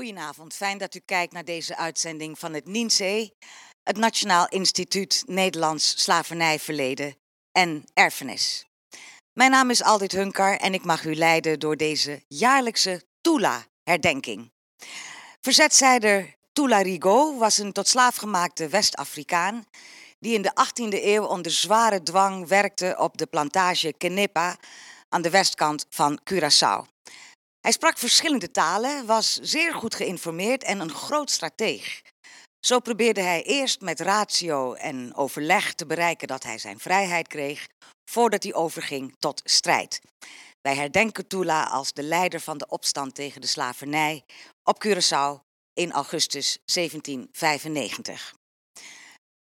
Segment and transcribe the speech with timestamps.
[0.00, 3.32] Goedenavond, fijn dat u kijkt naar deze uitzending van het NINSE,
[3.82, 7.16] het Nationaal Instituut Nederlands Slavernijverleden
[7.52, 8.66] en Erfenis.
[9.32, 14.52] Mijn naam is Aldit Hunkar en ik mag u leiden door deze jaarlijkse Tula-herdenking.
[15.40, 19.64] Verzetzijder Tula Rigaud was een tot slaaf gemaakte West-Afrikaan
[20.18, 24.56] die in de 18e eeuw onder zware dwang werkte op de plantage Kenepa
[25.08, 26.94] aan de westkant van Curaçao.
[27.66, 32.02] Hij sprak verschillende talen, was zeer goed geïnformeerd en een groot strateeg.
[32.66, 37.66] Zo probeerde hij eerst met ratio en overleg te bereiken dat hij zijn vrijheid kreeg,
[38.10, 40.00] voordat hij overging tot strijd.
[40.60, 44.24] Wij herdenken Tula als de leider van de opstand tegen de slavernij
[44.62, 45.40] op Curaçao
[45.72, 48.34] in augustus 1795.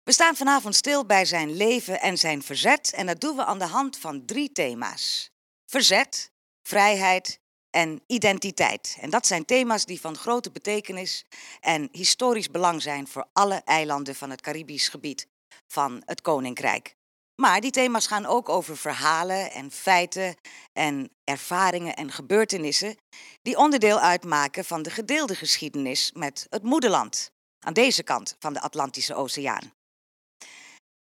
[0.03, 3.59] We staan vanavond stil bij zijn leven en zijn verzet en dat doen we aan
[3.59, 5.31] de hand van drie thema's.
[5.71, 6.31] Verzet,
[6.69, 7.39] vrijheid
[7.71, 8.97] en identiteit.
[9.01, 11.25] En dat zijn thema's die van grote betekenis
[11.61, 15.27] en historisch belang zijn voor alle eilanden van het Caribisch gebied
[15.67, 16.97] van het Koninkrijk.
[17.41, 20.37] Maar die thema's gaan ook over verhalen en feiten
[20.73, 22.97] en ervaringen en gebeurtenissen
[23.43, 28.61] die onderdeel uitmaken van de gedeelde geschiedenis met het moederland aan deze kant van de
[28.61, 29.73] Atlantische Oceaan.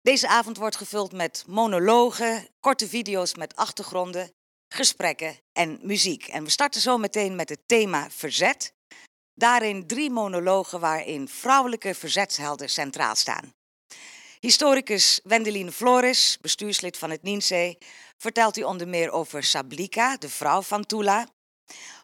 [0.00, 4.32] Deze avond wordt gevuld met monologen, korte video's met achtergronden
[4.68, 6.26] gesprekken en muziek.
[6.26, 8.72] En we starten zo meteen met het thema verzet.
[9.34, 13.52] Daarin drie monologen waarin vrouwelijke verzetshelden centraal staan.
[14.40, 17.78] Historicus Wendeline Flores, bestuurslid van het NINSE,
[18.16, 21.28] vertelt u onder meer over Sablika, de vrouw van Tula.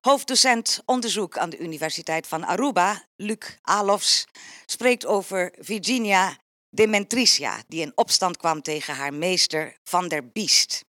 [0.00, 4.24] Hoofddocent onderzoek aan de Universiteit van Aruba, Luc Alofs,
[4.66, 6.38] spreekt over Virginia
[6.70, 10.84] Dementricia, die in opstand kwam tegen haar meester Van der Biest.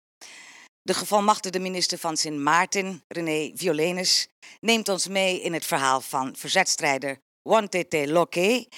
[0.83, 4.29] De gevolmachtigde minister van Sint Maarten, René Violenus,
[4.61, 8.69] neemt ons mee in het verhaal van verzetstrijder Wantete Loke.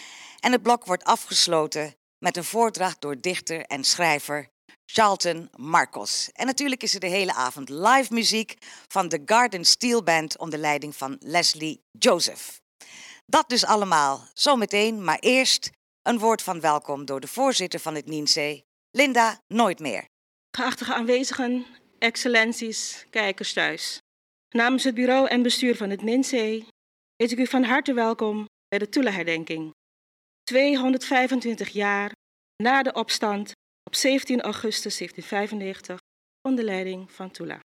[0.40, 4.50] En het blok wordt afgesloten met een voordracht door dichter en schrijver
[4.86, 6.30] Charlton Marcos.
[6.32, 8.56] En natuurlijk is er de hele avond live muziek
[8.88, 12.60] van de Garden Steel Band onder leiding van Leslie Joseph.
[13.26, 15.70] Dat dus allemaal zometeen, maar eerst
[16.02, 20.04] een woord van welkom door de voorzitter van het NINSE, Linda Nooit meer.
[20.56, 21.66] Geachte aanwezigen,
[22.02, 23.98] excellenties, kijkers thuis.
[24.54, 26.64] Namens het bureau en bestuur van het NINSE
[27.16, 29.70] heet ik u van harte welkom bij de Tula-herdenking.
[30.42, 32.12] 225 jaar
[32.62, 33.52] na de opstand
[33.84, 35.98] op 17 augustus 1795
[36.48, 37.58] onder leiding van Tula.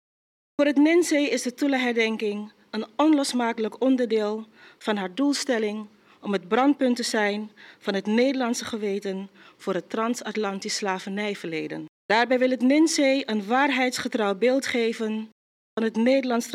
[0.54, 4.46] Voor het NINSE is de Tula-herdenking een onlosmakelijk onderdeel
[4.78, 5.88] van haar doelstelling
[6.20, 11.86] om het brandpunt te zijn van het Nederlandse geweten voor het transatlantisch slavernijverleden.
[12.06, 15.30] Daarbij wil het NINSE een waarheidsgetrouw beeld geven
[15.72, 16.50] van het Nederlands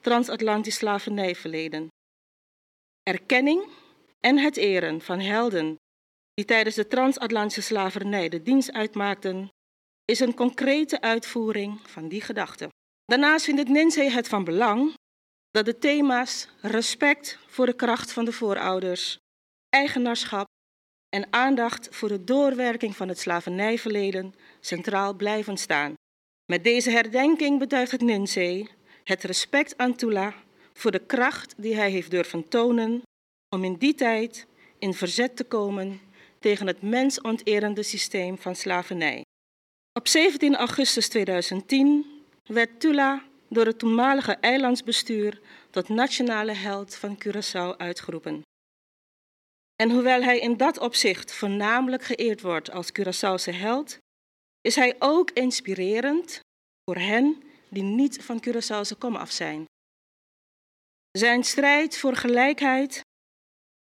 [0.00, 1.88] transatlantisch slavernijverleden.
[3.02, 3.68] Erkenning
[4.20, 5.76] en het eren van helden
[6.34, 9.48] die tijdens de transatlantische slavernij de dienst uitmaakten,
[10.04, 12.68] is een concrete uitvoering van die gedachte.
[13.04, 14.94] Daarnaast vindt het NINSE het van belang
[15.50, 19.16] dat de thema's respect voor de kracht van de voorouders,
[19.68, 20.46] eigenaarschap
[21.08, 25.94] en aandacht voor de doorwerking van het slavernijverleden centraal blijven staan.
[26.44, 28.68] Met deze herdenking betuigt het NINSE
[29.04, 30.34] het respect aan Tula
[30.72, 33.02] voor de kracht die hij heeft durven tonen
[33.48, 34.46] om in die tijd
[34.78, 36.00] in verzet te komen
[36.38, 39.24] tegen het mensonterende systeem van slavernij.
[39.92, 42.06] Op 17 augustus 2010
[42.46, 45.40] werd Tula door het toenmalige eilandsbestuur
[45.70, 48.42] tot nationale held van Curaçao uitgeroepen.
[49.82, 53.98] En hoewel hij in dat opzicht voornamelijk geëerd wordt als Curaçaose held,
[54.60, 56.40] is hij ook inspirerend
[56.84, 59.64] voor hen die niet van Curaçaose kom af zijn.
[61.10, 63.00] Zijn strijd voor gelijkheid,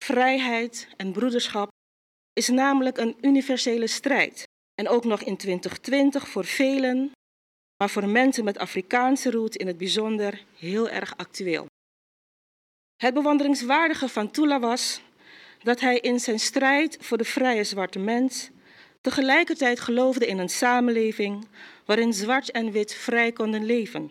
[0.03, 1.69] vrijheid en broederschap
[2.33, 4.43] is namelijk een universele strijd.
[4.73, 7.11] En ook nog in 2020 voor velen,
[7.77, 11.65] maar voor mensen met Afrikaanse roet in het bijzonder heel erg actueel.
[12.95, 15.01] Het bewonderingswaardige van Tula was
[15.63, 18.49] dat hij in zijn strijd voor de vrije zwarte mens
[19.01, 21.47] tegelijkertijd geloofde in een samenleving
[21.85, 24.09] waarin zwart en wit vrij konden leven.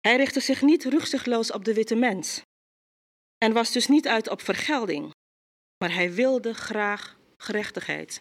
[0.00, 2.42] Hij richtte zich niet rugzichtloos op de witte mens
[3.38, 5.10] en was dus niet uit op vergelding,
[5.78, 8.20] maar hij wilde graag gerechtigheid.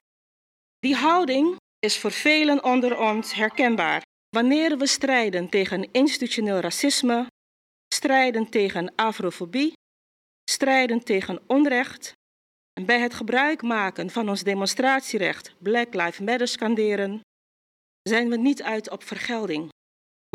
[0.79, 7.27] Die houding is voor velen onder ons herkenbaar wanneer we strijden tegen institutioneel racisme,
[7.93, 9.73] strijden tegen afrofobie,
[10.49, 12.13] strijden tegen onrecht
[12.83, 17.21] bij het gebruik maken van ons demonstratierecht Black Lives Matter scanderen,
[18.01, 19.69] zijn we niet uit op vergelding,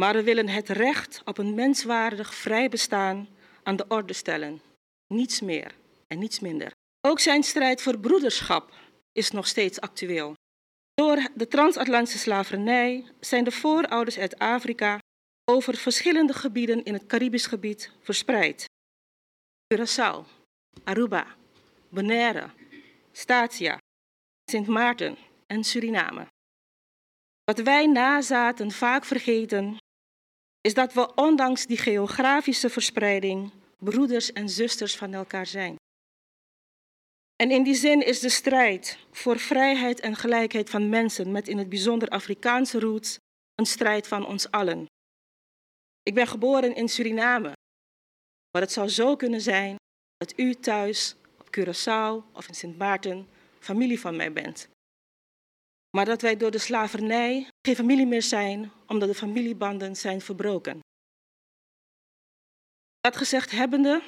[0.01, 3.29] maar we willen het recht op een menswaardig vrij bestaan
[3.63, 4.61] aan de orde stellen.
[5.07, 5.75] niets meer
[6.07, 6.71] en niets minder.
[7.01, 8.75] Ook zijn strijd voor broederschap
[9.13, 10.35] is nog steeds actueel.
[10.95, 14.99] Door de transatlantische slavernij zijn de voorouders uit Afrika
[15.45, 18.65] over verschillende gebieden in het Caribisch gebied verspreid.
[19.75, 20.25] Curaçao,
[20.85, 21.27] Aruba,
[21.91, 22.51] Bonaire,
[23.13, 23.79] Statia,
[24.51, 25.17] Sint Maarten
[25.47, 26.27] en Suriname.
[27.45, 29.77] Wat wij nazaten vaak vergeten,
[30.61, 35.77] is dat we ondanks die geografische verspreiding broeders en zusters van elkaar zijn.
[37.37, 41.59] En in die zin is de strijd voor vrijheid en gelijkheid van mensen met in
[41.59, 43.17] het bijzonder Afrikaanse roots
[43.55, 44.87] een strijd van ons allen.
[46.03, 47.53] Ik ben geboren in Suriname,
[48.51, 49.77] maar het zou zo kunnen zijn
[50.17, 51.17] dat u thuis
[51.51, 54.69] Curaçao of in Sint Maarten familie van mij bent.
[55.97, 60.81] Maar dat wij door de slavernij geen familie meer zijn, omdat de familiebanden zijn verbroken.
[63.01, 64.03] Dat gezegd hebbende,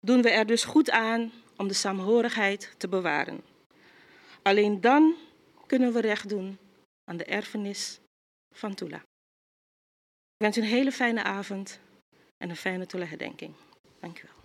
[0.00, 3.40] doen we er dus goed aan om de saamhorigheid te bewaren.
[4.42, 5.14] Alleen dan
[5.66, 6.58] kunnen we recht doen
[7.04, 8.00] aan de erfenis
[8.54, 8.96] van Tula.
[10.36, 11.80] Ik wens u een hele fijne avond
[12.36, 13.54] en een fijne Tula-herdenking.
[14.00, 14.41] Dank u wel.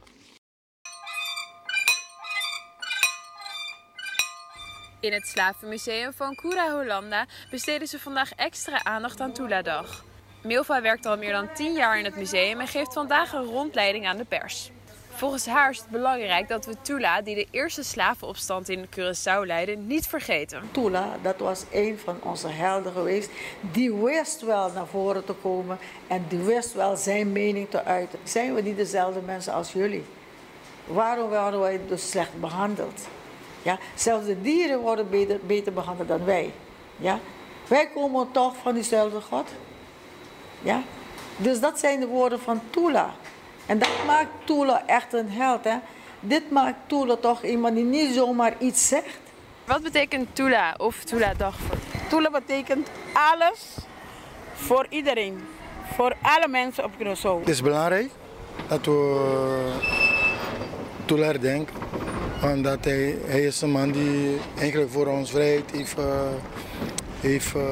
[5.08, 10.04] In het Slavenmuseum van Cura Hollanda besteden ze vandaag extra aandacht aan Tula-dag.
[10.44, 14.08] Milva werkt al meer dan 10 jaar in het museum en geeft vandaag een rondleiding
[14.08, 14.72] aan de pers.
[15.10, 19.76] Volgens haar is het belangrijk dat we Tula, die de eerste slavenopstand in Curaçao leidde,
[19.76, 20.62] niet vergeten.
[20.72, 23.30] Tula, dat was een van onze helden geweest.
[23.72, 25.78] Die wist wel naar voren te komen
[26.08, 28.20] en die wist wel zijn mening te uiten.
[28.24, 30.06] Zijn we niet dezelfde mensen als jullie?
[30.86, 33.08] Waarom worden wij dus slecht behandeld?
[33.68, 36.54] Ja, zelfs de dieren worden beter, beter behandeld dan wij.
[36.98, 37.20] Ja?
[37.68, 39.50] Wij komen toch van diezelfde God.
[40.62, 40.82] Ja?
[41.38, 43.16] Dus dat zijn de woorden van Tula.
[43.66, 45.64] En dat maakt Tula echt een held.
[45.64, 45.76] Hè?
[46.20, 49.20] Dit maakt Tula toch iemand die niet zomaar iets zegt.
[49.66, 51.78] Wat betekent Tula of Tula-dag voor
[52.10, 53.78] Tula betekent alles
[54.54, 55.48] voor iedereen.
[55.96, 57.40] Voor alle mensen op Curaçao.
[57.40, 58.12] Het is belangrijk
[58.68, 59.72] dat we
[61.06, 61.76] Tula herdenken.
[62.44, 66.06] Omdat hij, hij is een man die eigenlijk voor ons vrijheid heeft, uh,
[67.20, 67.64] heeft uh,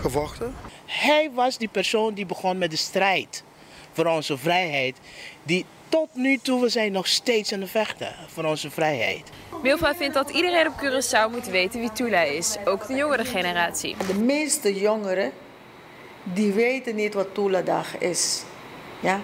[0.00, 0.54] gevochten.
[0.86, 3.44] Hij was die persoon die begon met de strijd
[3.92, 4.96] voor onze vrijheid.
[5.42, 9.30] Die tot nu toe, we zijn nog steeds aan de vechten voor onze vrijheid.
[9.62, 13.96] Milva vindt dat iedereen op Curaçao moet weten wie Tula is, ook de jongere generatie.
[14.06, 15.32] De meeste jongeren,
[16.22, 18.42] die weten niet wat Tula-dag is.
[19.00, 19.20] Ja?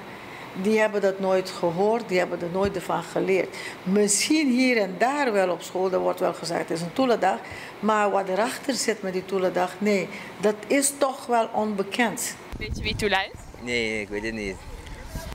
[0.62, 3.56] Die hebben dat nooit gehoord, die hebben er nooit van geleerd.
[3.82, 7.38] Misschien hier en daar wel op school, er wordt wel gezegd, het is een Tula-dag.
[7.81, 10.08] Maar wat erachter zit met die Tula-dag, nee,
[10.41, 12.37] dat is toch wel onbekend.
[12.58, 13.38] Weet je wie Tula is?
[13.61, 14.56] Nee, ik weet het niet.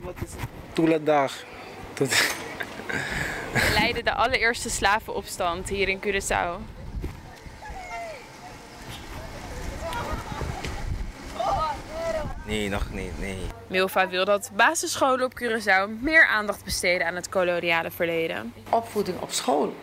[0.02, 0.30] Wat is
[0.72, 1.44] Tula-dag?
[3.74, 6.81] Leidde de allereerste slavenopstand hier in Curaçao.
[12.52, 13.38] Nee, nog niet, nee.
[13.66, 18.54] Milva wil dat basisscholen op Curaçao meer aandacht besteden aan het koloniale verleden.
[18.68, 19.74] Opvoeding op school.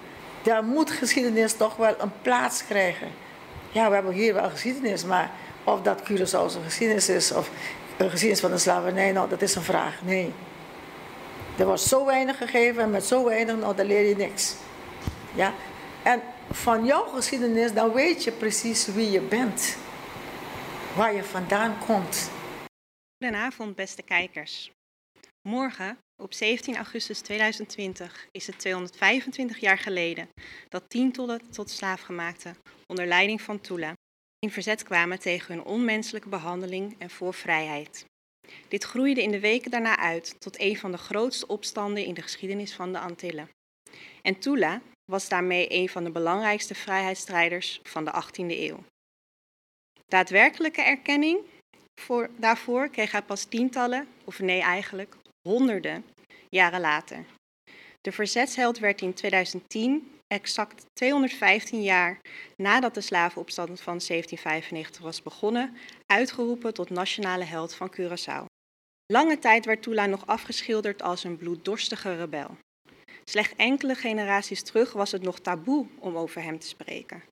[0.42, 3.08] Daar moet geschiedenis toch wel een plaats krijgen.
[3.72, 5.32] Ja, we hebben hier wel geschiedenis, maar
[5.64, 7.50] of dat Curaçao's geschiedenis is of
[7.98, 10.02] een geschiedenis van de slavernij, nou, dat is een vraag.
[10.02, 10.34] Nee.
[11.58, 14.56] Er wordt zo weinig gegeven en met zo weinig, nou, dan leer je niks.
[15.36, 15.54] Ja?
[16.04, 16.22] En
[16.52, 19.78] van jouw geschiedenis, dan weet je precies wie je bent.
[20.96, 22.30] Waar je vandaan komt.
[23.24, 24.72] Goedenavond, beste kijkers.
[25.42, 30.30] Morgen, op 17 augustus 2020, is het 225 jaar geleden
[30.70, 32.58] dat tientallen tot slaafgemaakten
[32.88, 33.94] onder leiding van Tula
[34.40, 38.06] in verzet kwamen tegen hun onmenselijke behandeling en voor vrijheid.
[38.68, 42.22] Dit groeide in de weken daarna uit tot een van de grootste opstanden in de
[42.22, 43.50] geschiedenis van de Antillen.
[44.22, 48.84] En Tula was daarmee een van de belangrijkste vrijheidsstrijders van de 18e eeuw.
[50.06, 51.40] Daadwerkelijke erkenning
[52.00, 55.16] voor, daarvoor kreeg hij pas tientallen, of nee eigenlijk
[55.48, 56.06] honderden,
[56.50, 57.26] jaren later.
[58.02, 62.20] De verzetsheld werd in 2010, exact 215 jaar
[62.56, 68.46] nadat de slavenopstand van 1795 was begonnen, uitgeroepen tot nationale held van Curaçao.
[69.14, 72.58] Lange tijd werd Tula nog afgeschilderd als een bloeddorstige rebel.
[73.24, 77.24] Slechts enkele generaties terug was het nog taboe om over hem te spreken.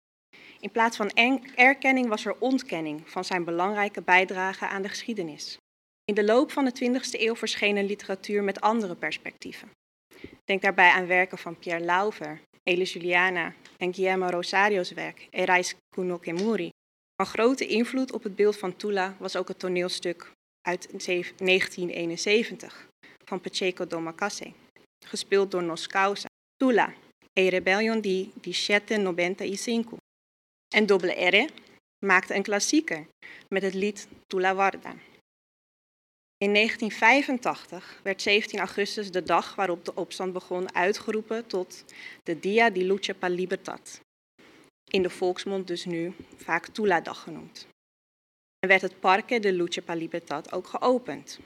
[0.59, 1.09] In plaats van
[1.55, 5.57] erkenning was er ontkenning van zijn belangrijke bijdrage aan de geschiedenis.
[6.05, 9.71] In de loop van de 20e eeuw verscheen literatuur met andere perspectieven.
[10.45, 16.69] Denk daarbij aan werken van Pierre Lauver, Elis Juliana en Guillermo Rosario's werk, Erais Kunokemuri.
[17.15, 22.87] Van grote invloed op het beeld van Tula was ook het toneelstuk uit 1971
[23.25, 24.53] van Pacheco Domacase.
[25.05, 26.27] gespeeld door Nos Causa.
[26.55, 26.93] Tula,
[27.33, 30.06] e rebellion di 1795.
[30.77, 31.49] En Double R
[32.05, 33.07] maakte een klassieker
[33.49, 34.95] met het lied Tula Warda.
[36.37, 41.83] In 1985 werd 17 augustus de dag waarop de opstand begon uitgeroepen tot
[42.23, 43.99] de Dia di Luce per Libertad.
[44.91, 47.67] In de volksmond dus nu vaak Tula-dag genoemd.
[48.59, 51.39] En werd het Parque de Luce per Libertad ook geopend.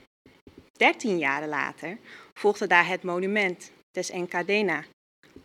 [0.72, 1.98] Dertien jaren later
[2.32, 4.84] volgde daar het monument des Encadena,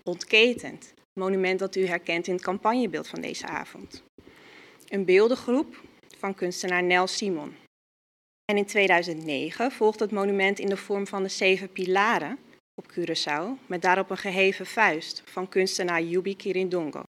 [0.04, 0.96] ontketend.
[1.18, 4.04] Monument dat u herkent in het campagnebeeld van deze avond.
[4.88, 5.82] Een beeldengroep
[6.18, 7.56] van kunstenaar Nel Simon.
[8.46, 12.38] En in 2009 volgde het monument in de vorm van de zeven pilaren
[12.76, 17.04] op Curaçao, met daarop een geheven vuist van kunstenaar Yubi Kirindongo.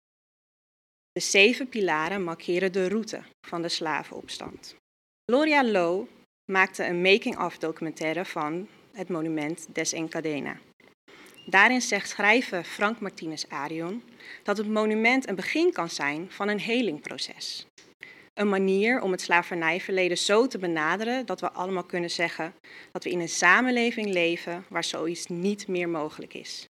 [1.13, 4.77] De zeven pilaren markeren de route van de slavenopstand.
[5.31, 6.07] Gloria Lowe
[6.53, 10.59] maakte een making-of documentaire van het monument des Encadena.
[11.47, 14.03] Daarin zegt schrijver Frank Martinez Arion
[14.43, 17.67] dat het monument een begin kan zijn van een helingproces.
[18.35, 22.55] Een manier om het slavernijverleden zo te benaderen dat we allemaal kunnen zeggen
[22.93, 26.67] dat we in een samenleving leven waar zoiets niet meer mogelijk is.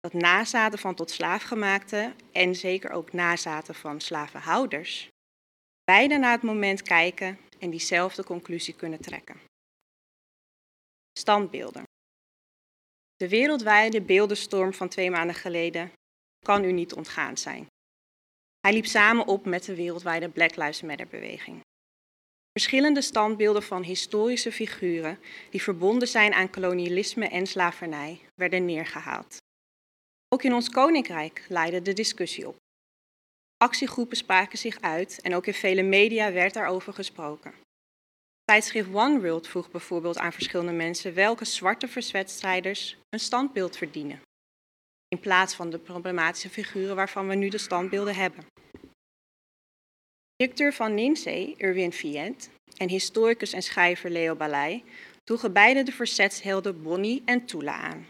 [0.00, 5.08] Dat nazaten van tot slaafgemaakte en zeker ook nazaten van slavenhouders
[5.84, 9.40] beide naar het moment kijken en diezelfde conclusie kunnen trekken.
[11.18, 11.89] Standbeelden.
[13.20, 15.92] De wereldwijde beeldenstorm van twee maanden geleden
[16.46, 17.66] kan u niet ontgaan zijn.
[18.60, 21.60] Hij liep samen op met de wereldwijde Black Lives Matter beweging.
[22.52, 25.18] Verschillende standbeelden van historische figuren
[25.50, 29.36] die verbonden zijn aan kolonialisme en slavernij werden neergehaald.
[30.28, 32.56] Ook in ons koninkrijk leidde de discussie op.
[33.56, 37.54] Actiegroepen spraken zich uit en ook in vele media werd daarover gesproken.
[38.50, 44.20] Tijdschrift One World vroeg bijvoorbeeld aan verschillende mensen welke zwarte verzwetstrijders een standbeeld verdienen,
[45.08, 48.46] in plaats van de problematische figuren waarvan we nu de standbeelden hebben.
[50.36, 54.84] Directeur van NINSE, Erwin Vient, en historicus en schrijver Leo Balei
[55.24, 58.06] droegen beide de verzetshelden Bonnie en Tula aan,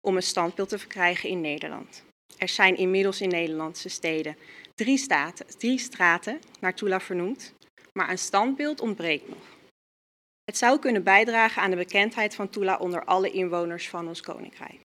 [0.00, 2.02] om een standbeeld te verkrijgen in Nederland.
[2.38, 4.36] Er zijn inmiddels in Nederlandse steden
[4.74, 5.06] drie,
[5.58, 7.54] drie straten naar Tula vernoemd,
[7.92, 9.58] maar een standbeeld ontbreekt nog.
[10.50, 14.80] Het zou kunnen bijdragen aan de bekendheid van Tula onder alle inwoners van ons koninkrijk.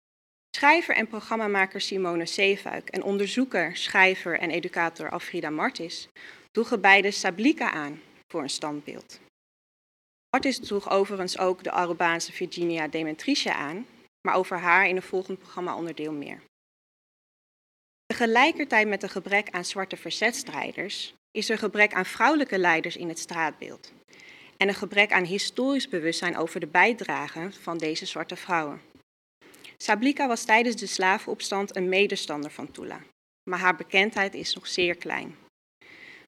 [0.56, 6.08] Schrijver en programmamaker Simone Zeefuik en onderzoeker, schrijver en educator Alfrida Martis
[6.50, 9.20] droegen beide Sablika aan voor een standbeeld.
[10.30, 13.86] Martis droeg overigens ook de Arubaanse Virginia Demetricia aan,
[14.20, 16.40] maar over haar in een volgend programma onderdeel meer.
[18.06, 23.18] Tegelijkertijd met een gebrek aan zwarte verzetstrijders is er gebrek aan vrouwelijke leiders in het
[23.18, 23.92] straatbeeld
[24.60, 28.80] en een gebrek aan historisch bewustzijn over de bijdrage van deze zwarte vrouwen.
[29.76, 33.00] Sablika was tijdens de slavenopstand een medestander van Tula,
[33.50, 35.36] maar haar bekendheid is nog zeer klein.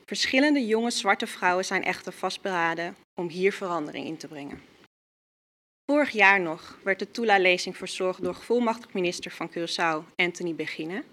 [0.04, 4.62] Verschillende jonge zwarte vrouwen zijn echter vastberaden om hier verandering in te brengen.
[5.90, 11.04] Vorig jaar nog werd de Tula-lezing verzorgd door gevolmachtigd minister van Curaçao, Anthony Begine,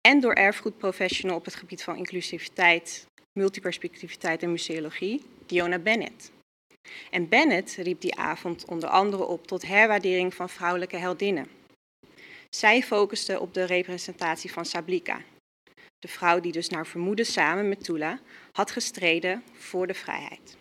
[0.00, 3.06] en door erfgoedprofessional op het gebied van inclusiviteit,
[3.38, 6.30] multiperspectiviteit en museologie, Diona Bennett.
[7.10, 11.48] En Bennett riep die avond onder andere op tot herwaardering van vrouwelijke heldinnen.
[12.50, 15.22] Zij focuste op de representatie van Sablika,
[15.98, 18.20] de vrouw die dus naar vermoeden samen met Tula
[18.52, 20.56] had gestreden voor de vrijheid.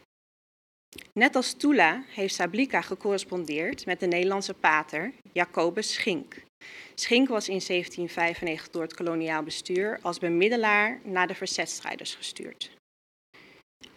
[1.13, 6.35] Net als Tula heeft Sablika gecorrespondeerd met de Nederlandse pater Jacobus Schink.
[6.95, 12.71] Schink was in 1795 door het koloniaal bestuur als bemiddelaar naar de verzetstrijders gestuurd.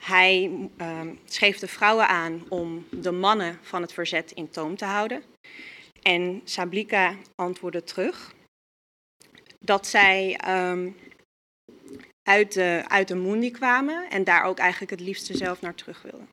[0.03, 4.85] Hij uh, schreef de vrouwen aan om de mannen van het verzet in toom te
[4.85, 5.23] houden.
[6.03, 8.35] En Sablika antwoordde terug
[9.59, 10.97] dat zij um,
[12.23, 16.03] uit, de, uit de Mundi kwamen en daar ook eigenlijk het liefste zelf naar terug
[16.03, 16.29] wilden.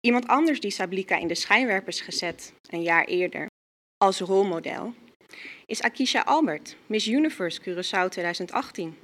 [0.00, 3.46] Iemand anders die Sablika in de schijnwerpers gezet een jaar eerder
[3.96, 4.94] als rolmodel
[5.66, 8.96] is Akisha Albert, Miss Universe Curaçao 2018.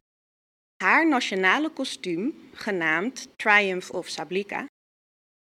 [0.83, 4.67] Haar nationale kostuum, genaamd Triumph of Sablika,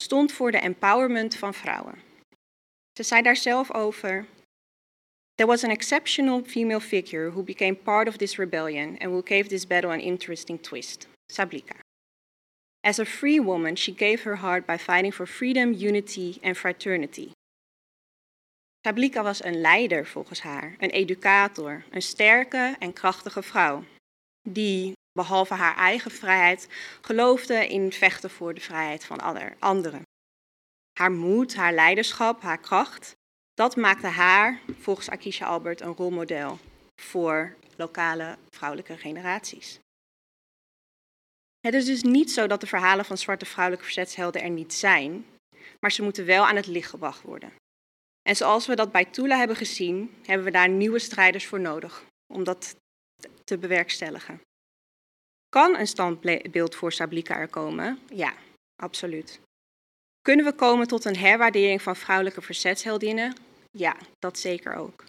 [0.02, 1.98] stond voor de empowerment van vrouwen.
[2.92, 4.26] Ze zei daar zelf over:
[5.34, 9.48] There was an exceptional female figure who became part of this rebellion and who gave
[9.48, 11.74] this battle an interesting twist Sablika.
[12.80, 17.30] As a free woman, she gave her heart by fighting for freedom, unity and fraternity.
[18.86, 23.84] Sablika was een leider volgens haar, een educator, een sterke en krachtige vrouw,
[24.48, 26.68] die behalve haar eigen vrijheid
[27.00, 29.20] geloofde in vechten voor de vrijheid van
[29.58, 30.02] anderen.
[30.98, 33.12] Haar moed, haar leiderschap, haar kracht,
[33.54, 36.58] Dat maakte haar, volgens Akisha Albert, een rolmodel
[37.00, 39.78] voor lokale vrouwelijke generaties.
[41.60, 45.26] Het is dus niet zo dat de verhalen van zwarte vrouwelijke verzetshelden er niet zijn,
[45.80, 47.52] maar ze moeten wel aan het licht gebracht worden.
[48.22, 52.04] En zoals we dat bij Tula hebben gezien, hebben we daar nieuwe strijders voor nodig
[52.34, 52.76] om dat
[53.44, 54.40] te bewerkstelligen.
[55.52, 57.98] Kan een standbeeld voor Sablika er komen?
[58.08, 58.34] Ja,
[58.82, 59.40] absoluut.
[60.20, 63.34] Kunnen we komen tot een herwaardering van vrouwelijke verzetsheldinnen?
[63.70, 65.04] Ja, dat zeker ook.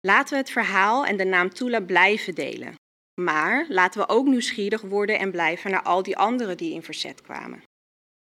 [0.00, 2.74] Laten we het verhaal en de naam Tula blijven delen.
[3.20, 7.22] Maar laten we ook nieuwsgierig worden en blijven naar al die anderen die in verzet
[7.22, 7.62] kwamen.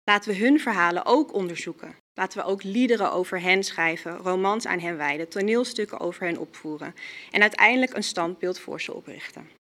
[0.04, 1.96] Laten we hun verhalen ook onderzoeken.
[2.14, 6.96] Laten we ook liederen over hen schrijven, romans aan hen wijden, toneelstukken over hen opvoeren
[7.32, 9.57] en uiteindelijk een standbeeld voor ze oprichten.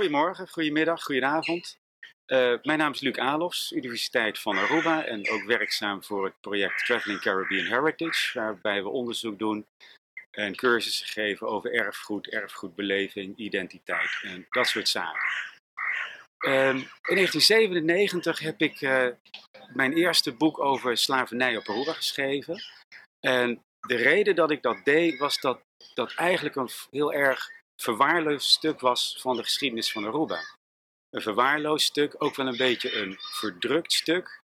[0.00, 1.78] Goedemorgen, goedemiddag, goedenavond.
[2.26, 6.84] Uh, mijn naam is Luc Alofs, Universiteit van Aruba en ook werkzaam voor het project
[6.86, 9.66] Traveling Caribbean Heritage, waarbij we onderzoek doen
[10.30, 15.28] en cursussen geven over erfgoed, erfgoedbeleving, identiteit en dat soort zaken.
[16.46, 19.06] Uh, in 1997 heb ik uh,
[19.72, 22.62] mijn eerste boek over slavernij op Aruba geschreven.
[23.20, 25.60] En de reden dat ik dat deed was dat
[25.94, 30.40] dat eigenlijk een heel erg verwaarloosd stuk was van de geschiedenis van Aruba.
[31.10, 34.40] Een verwaarloosd stuk, ook wel een beetje een verdrukt stuk.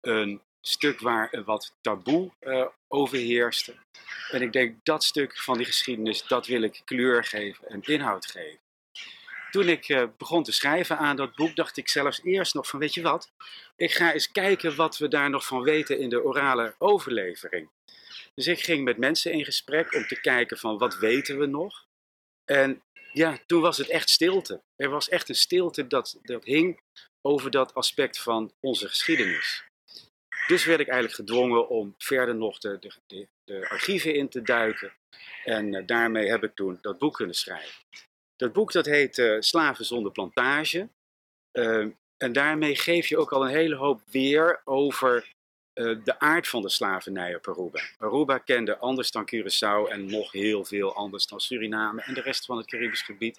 [0.00, 3.76] Een stuk waar wat taboe uh, overheerste.
[4.30, 8.26] En ik denk dat stuk van die geschiedenis, dat wil ik kleur geven en inhoud
[8.26, 8.60] geven.
[9.50, 12.78] Toen ik uh, begon te schrijven aan dat boek, dacht ik zelfs eerst nog van,
[12.78, 13.30] weet je wat,
[13.76, 17.70] ik ga eens kijken wat we daar nog van weten in de orale overlevering.
[18.34, 21.86] Dus ik ging met mensen in gesprek om te kijken van, wat weten we nog?
[22.48, 24.62] En ja, toen was het echt stilte.
[24.76, 26.80] Er was echt een stilte dat, dat hing
[27.20, 29.64] over dat aspect van onze geschiedenis.
[30.46, 32.92] Dus werd ik eigenlijk gedwongen om verder nog de,
[33.44, 34.92] de, archieven in te duiken.
[35.44, 37.84] En uh, daarmee heb ik toen dat boek kunnen schrijven.
[38.36, 40.88] Dat boek dat heet uh, Slaven zonder plantage.
[41.52, 45.34] Uh, en daarmee geef je ook al een hele hoop weer over
[46.04, 47.80] de aard van de slavernij op Aruba.
[47.98, 52.44] Aruba kende anders dan Curaçao en nog heel veel anders dan Suriname en de rest
[52.44, 53.38] van het Caribisch gebied.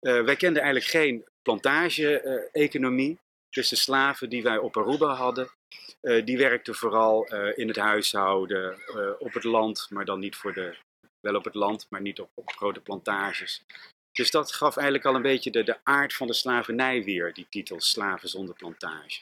[0.00, 3.18] wij kenden eigenlijk geen plantage-economie.
[3.50, 5.48] Dus de slaven die wij op Aruba hadden,
[6.02, 7.24] uh, die werkten vooral
[7.54, 8.78] in het huishouden,
[9.18, 10.76] op het land, maar dan niet voor de,
[11.20, 13.62] wel op het land, maar niet op, op, grote plantages.
[14.12, 17.46] Dus dat gaf eigenlijk al een beetje de, de aard van de slavernij weer, die
[17.48, 19.20] titel Slaven zonder plantage.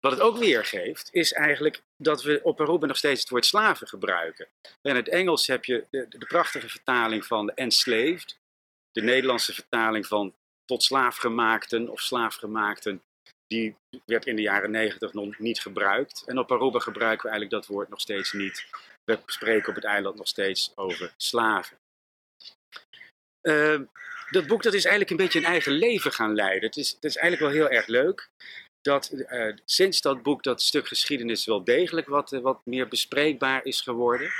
[0.00, 3.46] Wat het ook weer geeft, is eigenlijk dat we op Aruba nog steeds het woord
[3.46, 4.48] slaven gebruiken.
[4.82, 8.38] In het Engels heb je de, prachtige vertaling van enslaved,
[8.92, 10.34] de Nederlandse vertaling van
[10.64, 13.02] tot slaafgemaakten of slaafgemaakten,
[13.46, 16.22] die werd in de jaren negentig nog niet gebruikt.
[16.26, 18.66] En op Aruba gebruiken we eigenlijk dat woord nog steeds niet.
[19.04, 21.76] We spreken op het eiland nog steeds over slaven.
[23.42, 23.80] Uh,
[24.30, 26.68] dat boek dat is eigenlijk een beetje een eigen leven gaan leiden.
[26.68, 28.30] Het is, het is eigenlijk wel heel erg leuk
[28.82, 33.64] dat uh, sinds dat boek dat stuk geschiedenis wel degelijk wat, uh, wat meer bespreekbaar
[33.64, 34.30] is geworden.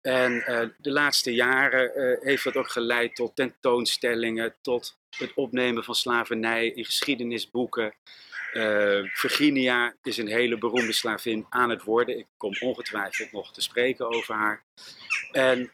[0.00, 5.94] En uh, de laatste jaren heeft dat ook geleid tot tentoonstellingen, tot het opnemen van
[5.94, 7.94] slavernij in geschiedenisboeken.
[9.12, 12.18] Virginia is een hele beroemde slavin aan het worden.
[12.18, 14.64] Ik kom ongetwijfeld nog te spreken over haar.
[15.32, 15.70] En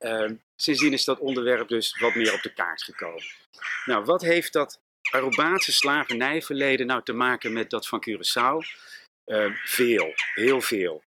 [0.56, 3.22] sindsdien is dat onderwerp dus wat meer op de kaart gekomen.
[3.84, 4.80] Nou, wat heeft dat
[5.16, 8.84] Arubaanse slavernijverleden nou te maken met dat van Curaçao?
[9.64, 11.02] veel, heel veel.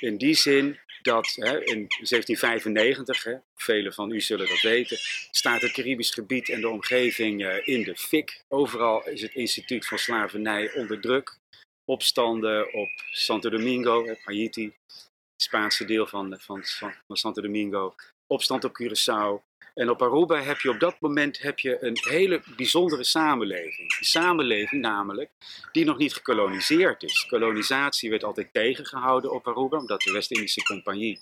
[0.00, 4.96] In die zin dat hè, in 1795, hè, velen van u zullen dat weten,
[5.30, 8.44] staat het Caribisch gebied en de omgeving uh, in de fik.
[8.48, 11.38] Overal is het instituut van slavernij onder druk.
[11.84, 16.64] Opstanden op Santo Domingo, Haiti, het Spaanse deel van, van,
[17.06, 17.94] van Santo Domingo.
[18.26, 19.49] Opstand op Curaçao.
[19.74, 23.96] En op Aruba heb je op dat moment heb je een hele bijzondere samenleving.
[23.98, 25.30] Een samenleving namelijk
[25.72, 27.26] die nog niet gekoloniseerd is.
[27.26, 31.20] Kolonisatie werd altijd tegengehouden op Aruba, omdat de West-Indische Compagnie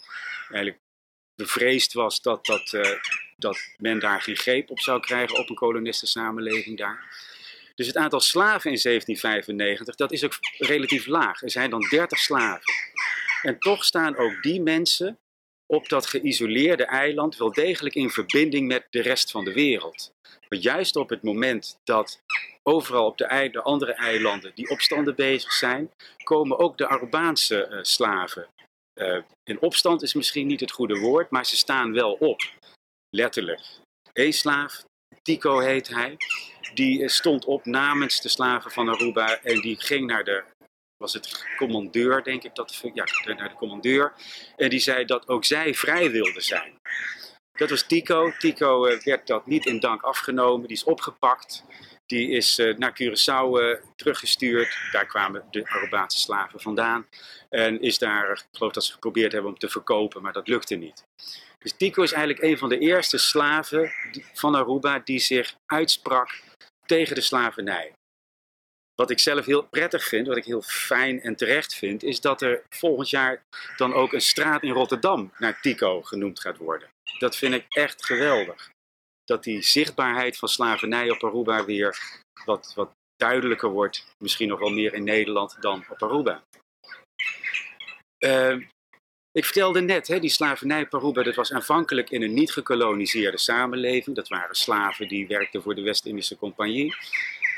[0.50, 0.78] eigenlijk
[1.34, 2.82] bevreesd was dat, dat, uh,
[3.36, 7.26] dat men daar geen greep op zou krijgen op een kolonistensamenleving daar.
[7.74, 11.42] Dus het aantal slaven in 1795, dat is ook relatief laag.
[11.42, 12.72] Er zijn dan 30 slaven.
[13.42, 15.18] En toch staan ook die mensen
[15.72, 20.12] op dat geïsoleerde eiland wel degelijk in verbinding met de rest van de wereld.
[20.48, 22.20] Maar juist op het moment dat
[22.62, 25.90] overal op de, de andere eilanden die opstanden bezig zijn,
[26.24, 28.46] komen ook de Arubaanse uh, slaven.
[29.00, 29.22] Uh,
[29.60, 32.40] opstand is misschien niet het goede woord, maar ze staan wel op.
[33.10, 33.60] Letterlijk.
[34.12, 34.84] Eén slaaf,
[35.22, 36.16] Tico heet hij,
[36.74, 40.44] die stond op namens de slaven van Aruba en die ging naar de
[40.98, 44.12] was het commandeur, denk ik, dat, ja, naar de commandeur.
[44.56, 46.80] En die zei dat ook zij vrij wilde zijn.
[47.52, 48.32] Dat was Tico.
[48.38, 50.68] Tico uh, werd dat niet in dank afgenomen.
[50.68, 51.64] Die is opgepakt.
[52.06, 54.78] Die is uh, naar Curaçao uh, teruggestuurd.
[54.92, 57.06] Daar kwamen de Arubaanse slaven vandaan.
[57.48, 60.74] En is daar, ik geloof dat ze geprobeerd hebben om te verkopen, maar dat lukte
[60.74, 61.04] niet.
[61.58, 63.92] Dus Tico is eigenlijk een van de eerste slaven
[64.34, 66.40] van Aruba die zich uitsprak
[66.86, 67.92] tegen de slavernij.
[69.02, 72.42] Wat ik zelf heel prettig vind, wat ik heel fijn en terecht vind, is dat
[72.42, 73.42] er volgend jaar
[73.76, 76.88] dan ook een straat in Rotterdam naar Tico genoemd gaat worden.
[77.18, 78.70] Dat vind ik echt geweldig.
[79.24, 81.98] Dat die zichtbaarheid van slavernij op Aruba weer
[82.44, 84.06] wat, wat duidelijker wordt.
[84.18, 86.42] Misschien nog wel meer in Nederland dan op Aruba.
[88.18, 88.56] Uh,
[89.30, 93.38] ik vertelde net, hè, die slavernij op Aruba, dat was aanvankelijk in een niet gekoloniseerde
[93.38, 94.16] samenleving.
[94.16, 96.96] Dat waren slaven die werkten voor de West-Indische Compagnie.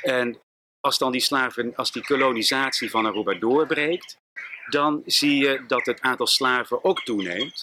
[0.03, 0.41] En
[0.81, 4.19] als dan die slaven, als die kolonisatie van Aruba doorbreekt,
[4.67, 7.63] dan zie je dat het aantal slaven ook toeneemt.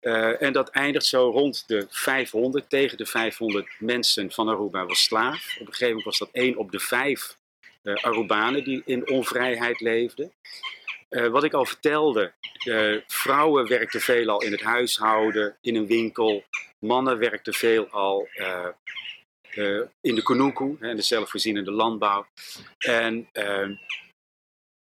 [0.00, 5.02] Uh, en dat eindigt zo rond de 500, tegen de 500 mensen van Aruba was
[5.02, 5.56] slaaf.
[5.60, 7.36] Op een gegeven moment was dat één op de vijf
[7.82, 10.32] uh, Arubanen die in onvrijheid leefden.
[11.10, 12.32] Uh, wat ik al vertelde,
[13.06, 16.44] vrouwen werkten veelal in het huishouden, in een winkel.
[16.78, 18.28] Mannen werkten veelal
[20.00, 22.26] in de Kunuku, hè, de zelfvoorzienende landbouw.
[22.78, 23.78] En uh,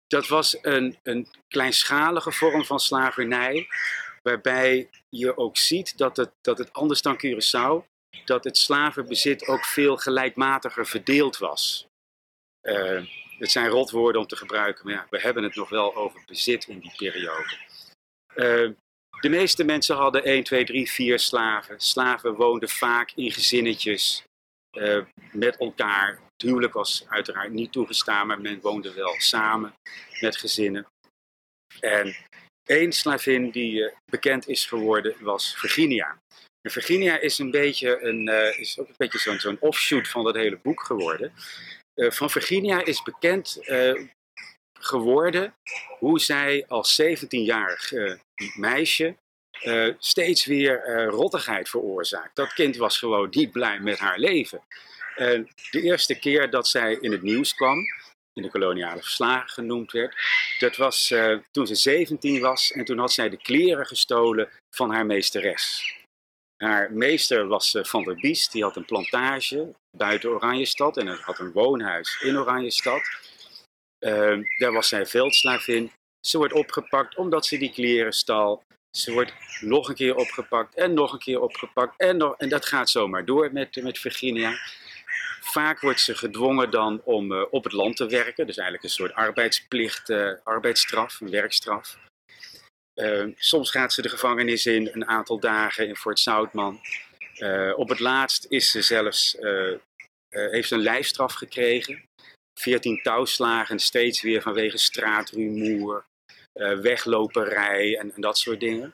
[0.07, 3.67] dat was een, een kleinschalige vorm van slavernij,
[4.21, 7.89] waarbij je ook ziet dat het, dat het anders dan Curaçao,
[8.25, 11.87] dat het slavenbezit ook veel gelijkmatiger verdeeld was.
[12.61, 13.05] Uh,
[13.37, 16.67] het zijn rotwoorden om te gebruiken, maar ja, we hebben het nog wel over bezit
[16.67, 17.57] in die periode.
[19.19, 21.79] de meeste mensen hadden 1, 2, 3, 4 slaven.
[21.79, 24.23] Slaven woonden vaak in gezinnetjes.
[24.77, 26.09] Uh, met elkaar.
[26.09, 29.73] Het huwelijk was uiteraard niet toegestaan, maar men woonde wel samen
[30.19, 30.87] met gezinnen.
[31.79, 32.15] En
[32.63, 36.17] één slavin die uh, bekend is geworden was Virginia.
[36.61, 40.23] En Virginia is een beetje een, uh, is ook een beetje zo'n zo'n offshoot van
[40.23, 41.33] dat hele boek geworden.
[41.95, 43.59] van Virginia is bekend
[44.79, 45.53] geworden
[45.99, 47.91] hoe zij als 17-jarig
[48.55, 49.15] meisje
[49.63, 52.35] uh, steeds weer uh, rottigheid veroorzaakt.
[52.35, 54.61] Dat kind was gewoon niet blij met haar leven.
[55.71, 57.85] De eerste keer dat zij in het nieuws kwam,
[58.33, 60.15] in de koloniale verslagen genoemd werd,
[60.59, 64.91] dat was eh, toen ze 17 was en toen had zij de kleren gestolen van
[64.91, 65.95] haar meesteres.
[66.57, 71.51] Haar meester was Van der Biest, die had een plantage buiten Oranjestad en had een
[71.51, 73.01] woonhuis in Oranjestad.
[74.57, 75.91] daar was zij veldslavin.
[76.27, 78.63] Ze wordt opgepakt omdat ze die kleren stal.
[78.91, 81.93] Ze wordt nog een keer opgepakt en nog een keer opgepakt.
[81.97, 84.57] En, en dat gaat zomaar door met, met Virginia.
[85.41, 88.45] Vaak wordt ze gedwongen dan om uh, op het land te werken.
[88.45, 91.97] Dus eigenlijk een soort arbeidsplicht, uh, arbeidsstraf, een werkstraf.
[92.95, 96.79] Uh, soms gaat ze de gevangenis in een aantal dagen in Fort Zoutman.
[97.75, 99.37] op het laatst is ze zelfs,
[100.29, 102.03] heeft een lijfstraf gekregen.
[102.59, 106.05] 14 touwslagen, steeds weer vanwege straatrumoer,
[106.53, 108.93] uh, wegloperij en, en, dat soort dingen.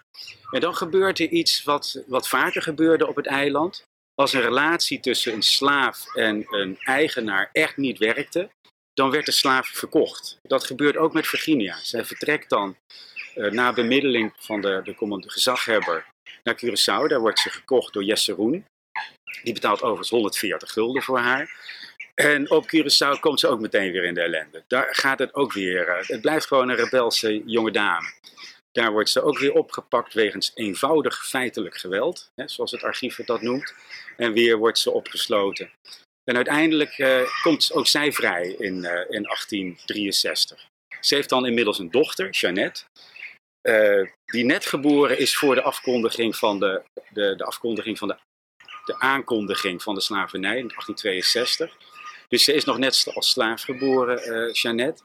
[0.51, 3.83] En dan gebeurt er iets wat, wat vaker gebeurde op het eiland.
[4.15, 8.49] Als een relatie tussen een slaaf en een eigenaar echt niet werkte,
[8.93, 10.37] dan werd de slaaf verkocht.
[10.41, 11.77] Dat gebeurt ook met Virginia.
[11.81, 12.75] Zij vertrekt dan
[13.35, 16.05] uh, na bemiddeling van de, de, de gezaghebber
[16.43, 17.07] naar Curaçao.
[17.07, 18.65] Daar wordt ze gekocht door Jesse Roen.
[19.43, 21.55] Die betaalt overigens 140 gulden voor haar.
[22.21, 24.63] En op Curaçao komt ze ook meteen weer in de ellende.
[24.67, 25.87] Daar gaat het ook weer.
[25.87, 28.13] Uh, het blijft gewoon een rebelse jonge dame.
[28.71, 33.41] Daar wordt ze ook weer opgepakt wegens eenvoudig feitelijk geweld, hè, zoals het archief dat
[33.41, 33.73] noemt.
[34.17, 35.71] En weer wordt ze opgesloten.
[36.23, 40.65] En uiteindelijk uh, komt ook zij vrij in, uh, in 1863.
[40.99, 42.83] Ze heeft dan inmiddels een dochter, Jeannette,
[44.25, 48.17] die net geboren is voor de afkondiging van de, de, de afkondiging van de,
[48.85, 51.77] de aankondiging van de slavernij in 1862.
[52.27, 55.03] Dus ze is nog net als slaaf geboren, uh, Jeannette.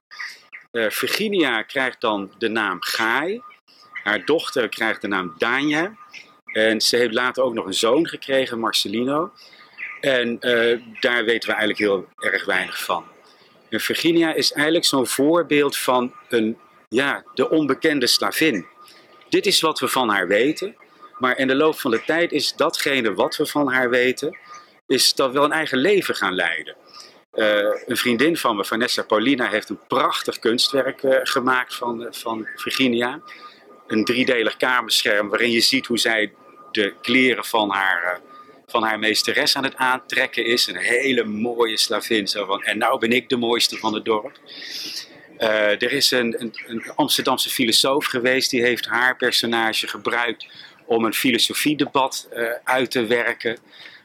[0.72, 3.40] Uh, Virginia krijgt dan de naam Gaai.
[3.92, 5.96] Haar dochter krijgt de naam Danja.
[6.44, 9.32] En ze heeft later ook nog een zoon gekregen, Marcelino.
[10.00, 13.04] En uh, daar weten we eigenlijk heel erg weinig van.
[13.68, 16.58] En Virginia is eigenlijk zo'n voorbeeld van een,
[16.88, 18.66] ja, de onbekende slavin.
[19.28, 20.76] Dit is wat we van haar weten.
[21.18, 24.38] Maar in de loop van de tijd is datgene wat we van haar weten,
[24.86, 26.76] is dat wel een eigen leven gaan leiden.
[27.34, 27.46] Uh,
[27.86, 32.48] een vriendin van me, Vanessa Paulina, heeft een prachtig kunstwerk uh, gemaakt van, uh, van
[32.54, 33.20] Virginia.
[33.86, 36.32] Een driedelig kamerscherm waarin je ziet hoe zij
[36.70, 38.20] de kleren van haar,
[38.66, 40.66] van haar meesteres aan het aantrekken is.
[40.66, 42.28] Een hele mooie slavin.
[42.28, 44.38] Zo van, en nou ben ik de mooiste van het dorp.
[45.38, 50.46] Er is een, een, een, Amsterdamse filosoof geweest die heeft haar personage gebruikt
[50.86, 53.58] om een filosofiedebat uh, uit te werken.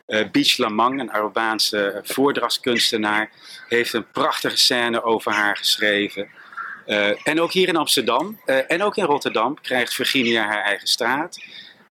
[0.08, 3.32] Uh, Beach Lamang, een Arubaanse voordrachtskunstenaar,
[3.68, 6.30] heeft een prachtige scène over haar geschreven.
[7.24, 11.44] en ook hier in Amsterdam en ook in Rotterdam krijgt Virginia haar eigen straat.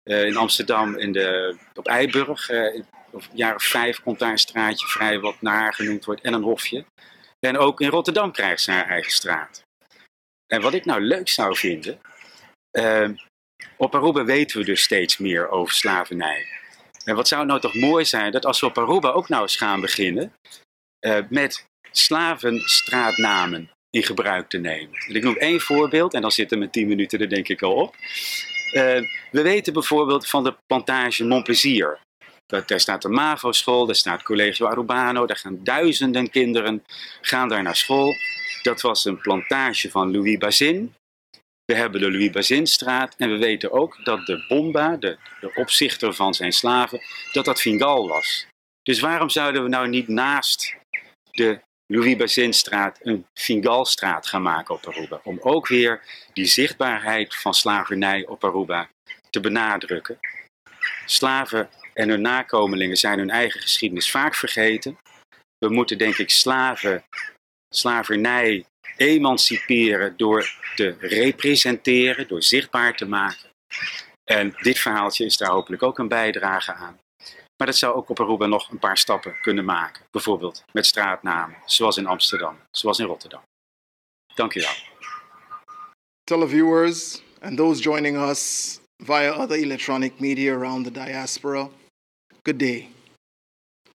[0.04, 5.20] in Amsterdam in de, op Eiburg, in of jaren vijf komt daar een straatje vrij
[5.20, 6.86] wat naar haar genoemd wordt en een hofje.
[7.40, 9.64] En ook in Rotterdam krijgt ze haar eigen straat.
[10.48, 12.00] En wat ik nou leuk zou vinden,
[13.78, 16.48] op Aruba weten we dus steeds meer over slavernij.
[17.06, 19.56] En wat zou nou toch mooi zijn dat als we op Aruba ook nou eens
[19.56, 20.34] gaan beginnen
[21.06, 24.96] uh, met slavenstraatnamen in gebruik te nemen.
[25.08, 27.74] En ik noem één voorbeeld en dan zitten mijn tien minuten er denk ik al
[27.74, 27.96] op.
[27.96, 28.82] Uh,
[29.32, 32.00] we weten bijvoorbeeld van de plantage Montplaisir.
[32.46, 36.84] Daar staat de MAVO-school, daar staat Collegio Arubano, daar gaan duizenden kinderen
[37.22, 38.16] gaan daar naar school.
[38.62, 40.94] Dat was een plantage van Louis Bazin.
[41.66, 46.14] We hebben de Louis Bazinstraat en we weten ook dat de Bomba, de, de opzichter
[46.14, 47.02] van zijn slaven,
[47.32, 48.48] dat dat Fingal was.
[48.84, 50.76] Dus waarom zouden we nou niet naast
[51.32, 55.22] de Louis Bazinstraat een Fingalstraat gaan maken op Aruba?
[55.24, 56.02] Om ook weer
[56.34, 58.90] die zichtbaarheid van slavernij op Aruba
[59.30, 60.20] te benadrukken.
[61.06, 64.98] Slaven en hun nakomelingen zijn hun eigen geschiedenis vaak vergeten.
[65.58, 67.04] We moeten denk ik slaven,
[67.74, 68.66] slavernij
[68.98, 73.50] emanciperen door te representeren, door zichtbaar te maken.
[74.24, 77.00] En dit verhaaltje is daar hopelijk ook een bijdrage aan.
[77.58, 80.04] Maar dat zou ook op Aruba nog een paar stappen kunnen maken.
[80.12, 83.42] Bijvoorbeeld met straatnamen, zoals in Amsterdam, zoals in Rotterdam.
[84.36, 84.74] Dank u wel.
[86.24, 91.70] Televiewers and those joining us via other electronic media around the diaspora.
[92.44, 92.90] Good day.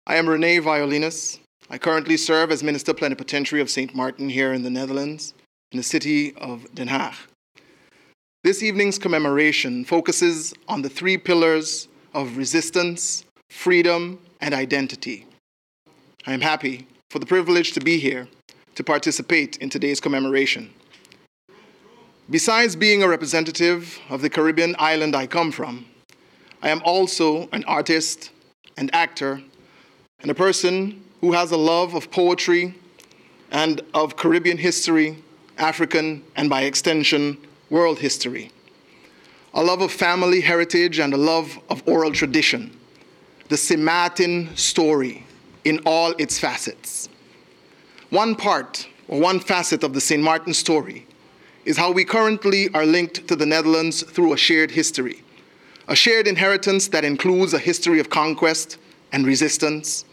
[0.09, 1.40] I am Rene Violinus.
[1.73, 3.95] I currently serve as Minister Plenipotentiary of St.
[3.95, 5.35] Martin here in the Netherlands,
[5.71, 7.15] in the city of Den Haag.
[8.43, 15.27] This evening's commemoration focuses on the three pillars of resistance, freedom, and identity.
[16.27, 18.27] I am happy for the privilege to be here
[18.75, 20.71] to participate in today's commemoration.
[22.29, 25.87] Besides being a representative of the Caribbean island I come from,
[26.63, 28.31] I am also an artist
[28.77, 29.43] an actor,
[30.21, 32.75] and a person who has a love of poetry
[33.51, 35.23] and of Caribbean history,
[35.59, 37.37] African, and by extension,
[37.69, 38.51] world history.
[39.55, 42.77] A love of family heritage and a love of oral tradition.
[43.49, 45.27] The Simatin story
[45.65, 47.09] in all its facets.
[48.11, 50.23] One part or one facet of the St.
[50.23, 51.07] Martin story
[51.65, 55.23] is how we currently are linked to the Netherlands through a shared history
[55.91, 58.79] a shared inheritance that includes a history of conquest
[59.11, 60.05] and resistance,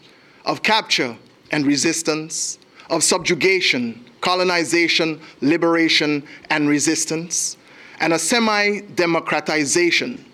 [0.48, 1.16] of capture
[1.52, 2.58] and resistance,
[2.90, 7.56] of subjugation, colonization, liberation, and resistance,
[8.00, 10.24] and a semi democratization.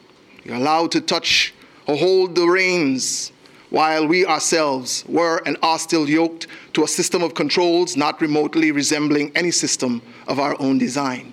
[0.44, 1.52] You're allowed to touch
[1.86, 3.32] or hold the reins
[3.70, 8.70] while we ourselves were and are still yoked to a system of controls not remotely
[8.70, 11.32] resembling any system of our own design.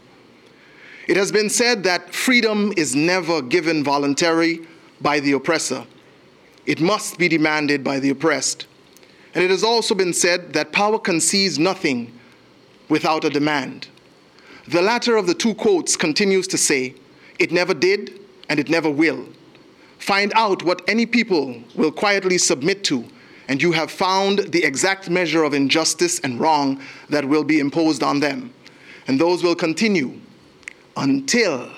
[1.07, 4.61] It has been said that freedom is never given voluntarily
[5.01, 5.85] by the oppressor.
[6.65, 8.67] It must be demanded by the oppressed.
[9.33, 12.17] And it has also been said that power concedes nothing
[12.89, 13.87] without a demand.
[14.67, 16.95] The latter of the two quotes continues to say,
[17.39, 19.25] it never did and it never will.
[19.97, 23.05] Find out what any people will quietly submit to,
[23.47, 28.03] and you have found the exact measure of injustice and wrong that will be imposed
[28.03, 28.53] on them.
[29.07, 30.19] And those will continue
[30.97, 31.71] until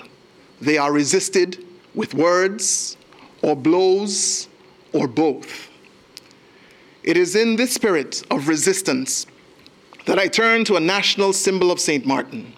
[0.60, 1.64] they are resisted
[1.94, 2.96] with words
[3.42, 4.48] or blows
[4.92, 5.68] or both.
[7.04, 9.26] It is in this spirit of resistance
[10.06, 12.06] that I turn to a national symbol of St.
[12.06, 12.54] Martin,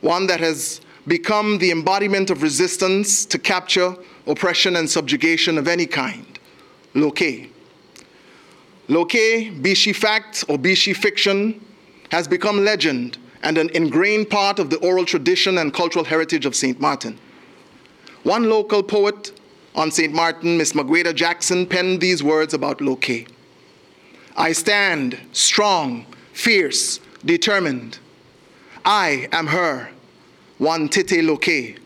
[0.00, 5.86] one that has become the embodiment of resistance to capture, oppression, and subjugation of any
[5.86, 6.26] kind,
[6.94, 7.48] Loke.
[8.88, 11.64] Loke, be she fact or be she fiction,
[12.10, 16.56] has become legend and an ingrained part of the oral tradition and cultural heritage of
[16.56, 16.80] St.
[16.80, 17.16] Martin.
[18.24, 19.38] One local poet
[19.76, 20.12] on St.
[20.12, 23.28] Martin, Miss Magweda Jackson, penned these words about Loke.
[24.36, 27.98] I stand strong, fierce, determined.
[28.84, 29.90] I am her,
[30.58, 31.78] one Tete Loke.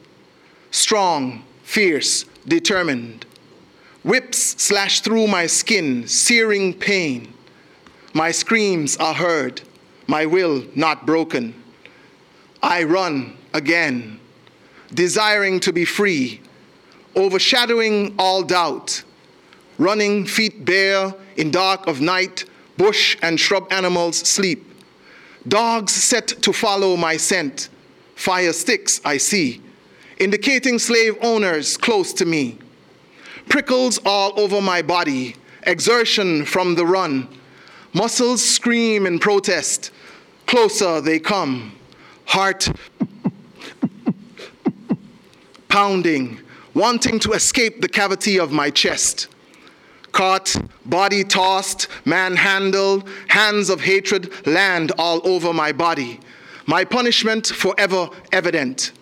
[0.70, 3.26] Strong, fierce, determined.
[4.02, 7.33] Whips slash through my skin, searing pain.
[8.12, 9.62] My screams are heard
[10.07, 11.54] my will not broken.
[12.62, 14.20] I run again,
[14.92, 16.40] desiring to be free,
[17.16, 19.02] overshadowing all doubt,
[19.78, 22.44] running feet bare in dark of night,
[22.77, 24.75] bush and shrub animals sleep,
[25.47, 27.68] Dogs set to follow my scent.
[28.14, 29.61] Fire sticks I see,
[30.18, 32.59] indicating slave owners close to me.
[33.49, 37.29] Prickles all over my body, exertion from the run.
[37.92, 39.90] Muscles scream in protest.
[40.47, 41.73] Closer they come.
[42.25, 42.70] Heart
[45.68, 46.40] pounding,
[46.73, 49.29] wanting to escape the cavity of my chest.
[50.14, 56.20] Caught, body tossed, manhandled, hands of hatred land all over my body.
[56.66, 58.92] My punishment forever evident.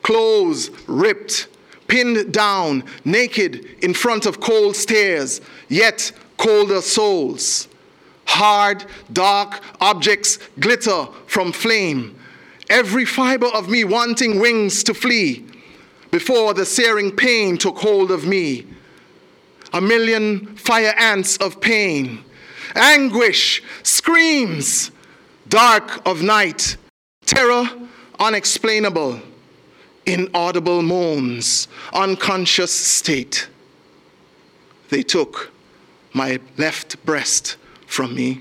[0.00, 1.48] Clothes ripped,
[1.88, 7.68] pinned down, naked in front of cold stairs, yet colder souls.
[8.24, 12.18] Hard, dark objects glitter from flame.
[12.70, 15.44] Every fiber of me wanting wings to flee
[16.10, 18.64] before the searing pain took hold of me.
[19.76, 22.24] A million fire ants of pain,
[22.74, 24.90] anguish, screams,
[25.50, 26.78] dark of night,
[27.26, 27.68] terror
[28.18, 29.20] unexplainable,
[30.06, 33.50] inaudible moans, unconscious state.
[34.88, 35.52] They took
[36.14, 38.40] my left breast from me.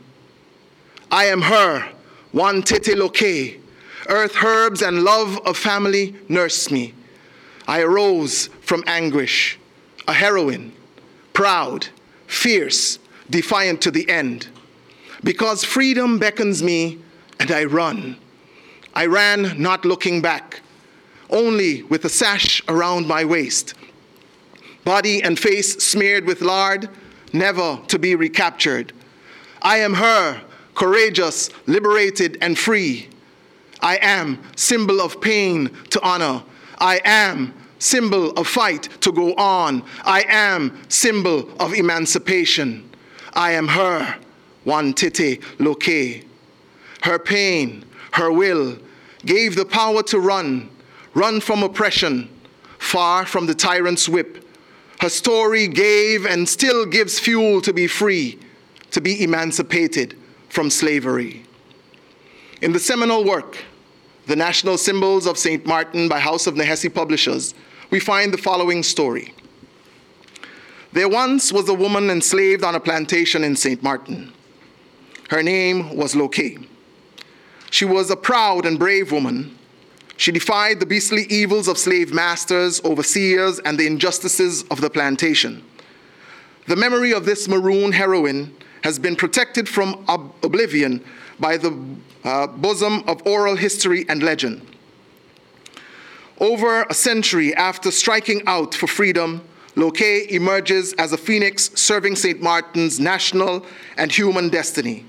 [1.12, 1.86] I am her,
[2.32, 3.60] one tete loke,
[4.08, 6.94] earth herbs and love of family nurse me.
[7.68, 9.60] I arose from anguish,
[10.08, 10.72] a heroine,
[11.36, 11.88] proud,
[12.26, 12.98] fierce,
[13.30, 14.48] defiant to the end.
[15.24, 17.00] Because freedom beckons me
[17.40, 18.18] and I run.
[18.96, 20.62] I ran not looking back,
[21.30, 23.76] only with a sash around my waist.
[24.86, 26.90] Body and face smeared with lard,
[27.34, 28.94] never to be recaptured.
[29.62, 30.42] I am her,
[30.76, 33.10] courageous, liberated, and free.
[33.82, 36.44] I am symbol of pain to honor.
[36.78, 39.84] I am symbol of fight to go on.
[40.04, 42.90] I am symbol of emancipation.
[43.34, 44.18] I am her,
[44.64, 46.24] one tete loke.
[47.04, 48.78] Her pain, her will,
[49.26, 50.70] gave the power to run,
[51.14, 52.30] run from oppression,
[52.78, 54.48] far from the tyrant's whip.
[55.02, 58.40] Her story gave and still gives fuel to be free,
[58.92, 60.18] to be emancipated
[60.50, 61.44] from slavery.
[62.62, 63.58] In the seminal work,
[64.28, 65.68] The National Symbols of St.
[65.68, 67.54] Martin by House of Nehesi Publishers,
[67.92, 69.36] we find the following story.
[70.94, 73.84] There once was a woman enslaved on a plantation in St.
[73.84, 74.34] Martin.
[75.30, 76.40] Her name was Loke.
[77.70, 79.56] She was a proud and brave woman.
[80.18, 85.64] She defied the beastly evils of slave masters, overseers, and the injustices of the plantation.
[86.68, 91.04] The memory of this maroon heroine has been protected from ob- oblivion
[91.40, 91.72] by the
[92.26, 94.66] uh, bosom of oral history and legend.
[96.40, 99.42] Over a century after striking out for freedom,
[99.78, 102.42] Loke emerges as a phoenix serving St.
[102.42, 103.66] Martin's national
[103.98, 105.06] and human destiny.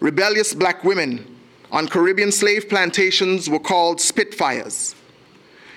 [0.00, 1.26] Rebellious black women
[1.70, 4.94] on Caribbean slave plantations were called Spitfires.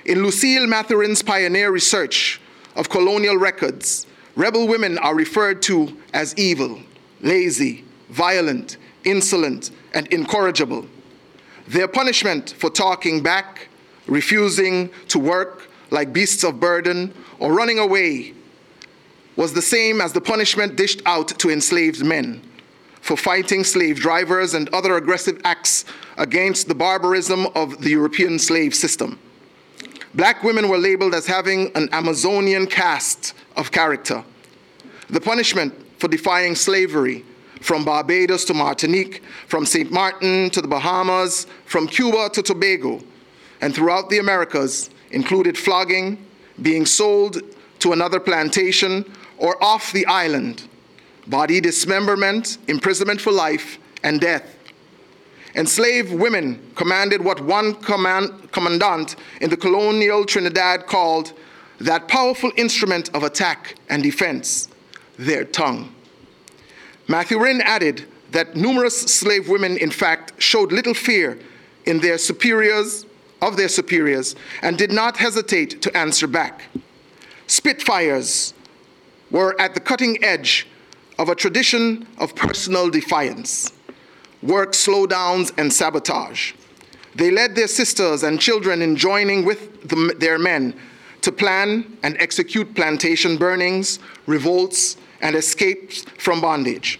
[0.05, 2.39] In Lucille Mathurin's pioneer research
[2.75, 4.05] of colonial records,
[4.35, 6.79] rebel women are referred to as evil,
[7.21, 10.85] lazy, violent, insolent, and incorrigible.
[11.67, 13.69] Their punishment for talking back,
[14.07, 18.33] refusing to work like beasts of burden, or running away
[19.35, 22.41] was the same as the punishment dished out to enslaved men
[23.01, 25.85] for fighting slave drivers and other aggressive acts
[26.17, 29.19] against the barbarism of the European slave system.
[30.15, 34.23] Black women were labeled as having an Amazonian cast of character.
[35.09, 37.25] The punishment for defying slavery
[37.65, 39.91] from Barbados to Martinique, from St.
[39.91, 43.01] Martin to the Bahamas, from Cuba to Tobago,
[43.59, 46.23] and throughout the Americas included flogging,
[46.61, 47.41] being sold
[47.79, 49.03] to another plantation,
[49.39, 50.67] or off the island,
[51.25, 54.45] body dismemberment, imprisonment for life, and death.
[55.55, 61.33] Enslaved women commanded what one command, commandant in the colonial Trinidad called
[61.79, 64.69] that powerful instrument of attack and defense,
[65.17, 65.94] their tongue.
[67.07, 71.39] Mathurin added that numerous slave women, in fact, showed little fear
[71.85, 73.05] in their superiors,
[73.41, 76.63] of their superiors, and did not hesitate to answer back.
[77.47, 78.53] Spitfires
[79.29, 80.67] were at the cutting edge
[81.19, 83.71] of a tradition of personal defiance,
[84.41, 86.53] work slowdowns, and sabotage.
[87.15, 90.77] They led their sisters and children in joining with the, their men
[91.21, 96.99] to plan and execute plantation burnings, revolts, and escapes from bondage.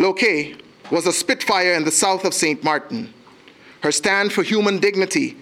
[0.00, 0.56] Loke
[0.90, 2.64] was a Spitfire in the south of St.
[2.64, 3.12] Martin.
[3.82, 5.36] Her stand for human dignity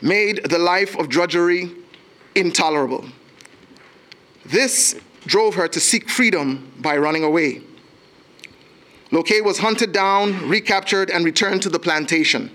[0.00, 1.68] made the life of drudgery
[2.36, 3.04] intolerable.
[4.46, 4.94] This
[5.26, 7.62] drove her to seek freedom by running away.
[9.10, 12.52] Loke was hunted down, recaptured, and returned to the plantation.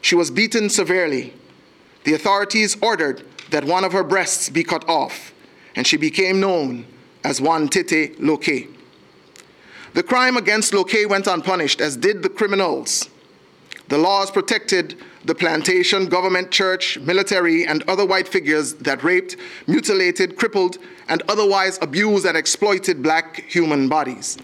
[0.00, 1.34] She was beaten severely.
[2.04, 5.34] The authorities ordered that one of her breasts be cut off,
[5.74, 6.86] and she became known
[7.24, 8.78] as Juan Tete Loke.
[9.92, 13.08] The crime against Loke went unpunished, as did the criminals.
[13.88, 19.36] The laws protected the plantation, government, church, military, and other white figures that raped,
[19.66, 20.78] mutilated, crippled,
[21.08, 24.38] and otherwise abused and exploited black human bodies.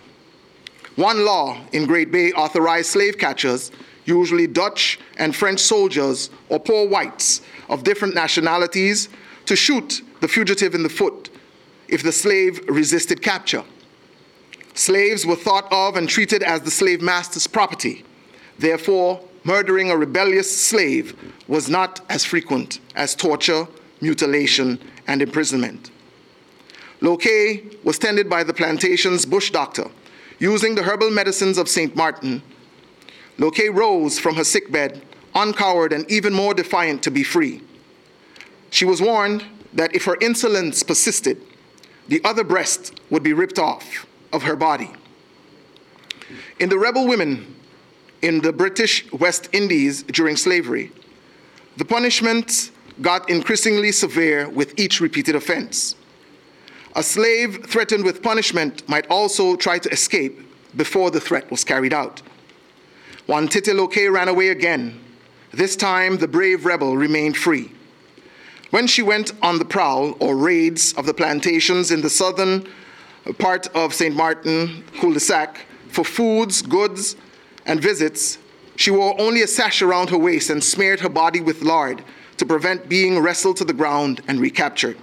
[0.97, 3.71] One law in Great Bay authorized slave catchers,
[4.05, 9.09] usually Dutch and French soldiers or poor whites of different nationalities,
[9.45, 11.31] to shoot the fugitive in the foot
[11.87, 13.63] if the slave resisted capture.
[14.77, 18.05] Slaves were thought of and treated as the slave master's property.
[18.59, 21.16] Therefore, murdering a rebellious slave
[21.49, 23.66] was not as frequent as torture,
[24.03, 25.91] mutilation, and imprisonment.
[27.01, 27.24] Loke
[27.85, 29.91] was tended by the plantation's bush doctor.
[30.39, 31.97] Using the herbal medicines of St.
[31.97, 32.43] Martin,
[33.39, 35.01] Loke rose from her sickbed,
[35.35, 37.62] uncowered and even more defiant to be free.
[38.68, 41.41] She was warned that if her insolence persisted,
[42.09, 44.07] the other breast would be ripped off
[44.37, 44.93] of her body.
[46.61, 47.57] In the rebel women
[48.22, 50.93] in the British West Indies during slavery,
[51.76, 52.70] the punishment
[53.03, 55.97] got increasingly severe with each repeated offense.
[56.95, 60.41] A slave threatened with punishment might also try to escape
[60.76, 62.22] before the threat was carried out.
[63.26, 65.01] One Titiloke ran away again.
[65.53, 67.70] This time, the brave rebel remained free.
[68.70, 72.66] When she went on the prowl or raids of the plantations in the southern
[73.33, 74.14] part of St.
[74.14, 77.16] Martin cul-de-sac for foods, goods,
[77.64, 78.39] and visits,
[78.77, 82.05] she wore only a sash around her waist and smeared her body with lard
[82.37, 84.99] to prevent being wrestled to the ground and recaptured.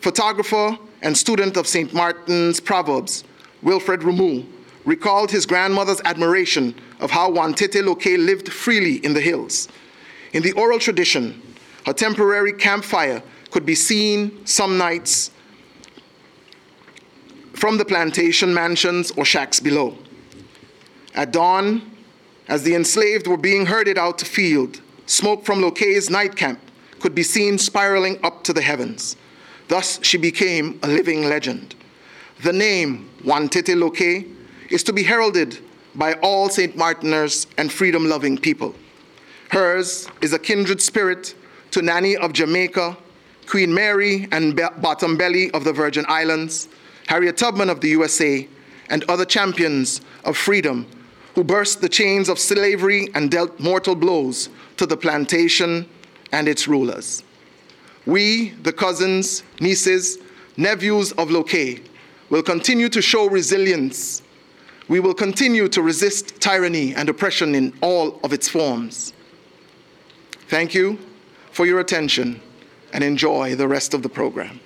[0.00, 1.92] Photographer and student of St.
[1.92, 3.24] Martin's Proverbs,
[3.62, 4.46] Wilfred Rameau,
[4.84, 9.68] recalled his grandmother's admiration of how Wantete Loke lived freely in the hills.
[10.32, 11.42] In the oral tradition,
[11.84, 15.30] her temporary campfire could be seen some nights
[17.58, 19.98] from the plantation mansions or shacks below.
[21.14, 21.90] At dawn,
[22.46, 26.60] as the enslaved were being herded out to field, smoke from Loke's night camp
[27.00, 29.16] could be seen spiraling up to the heavens.
[29.66, 31.74] Thus, she became a living legend.
[32.44, 34.24] The name Wantete Loke
[34.70, 35.58] is to be heralded
[35.94, 36.76] by all St.
[36.76, 38.74] Martiners and freedom loving people.
[39.50, 41.34] Hers is a kindred spirit
[41.72, 42.96] to Nanny of Jamaica,
[43.46, 46.68] Queen Mary and Be- Bottom Belly of the Virgin Islands,
[47.08, 48.46] Harriet Tubman of the USA,
[48.90, 50.86] and other champions of freedom
[51.34, 55.88] who burst the chains of slavery and dealt mortal blows to the plantation
[56.32, 57.24] and its rulers.
[58.06, 60.18] We, the cousins, nieces,
[60.56, 61.80] nephews of Loke,
[62.28, 64.22] will continue to show resilience.
[64.88, 69.14] We will continue to resist tyranny and oppression in all of its forms.
[70.48, 70.98] Thank you
[71.52, 72.40] for your attention
[72.92, 74.60] and enjoy the rest of the program.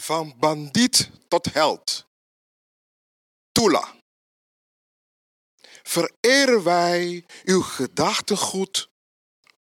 [0.00, 2.06] Van bandiet tot held.
[3.52, 3.94] Tula.
[5.82, 8.88] Vereren wij uw gedachtegoed